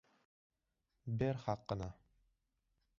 [1.19, 1.91] Ber haqini!